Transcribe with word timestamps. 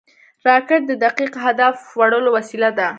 راکټ 0.47 0.81
د 0.87 0.91
دقیق 1.05 1.33
هدف 1.45 1.75
وړلو 1.99 2.29
وسیله 2.37 2.69
ده 2.77 2.87